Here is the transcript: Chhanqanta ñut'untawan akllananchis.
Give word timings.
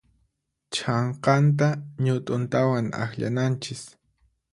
Chhanqanta 0.73 1.67
ñut'untawan 2.05 2.87
akllananchis. 3.03 3.81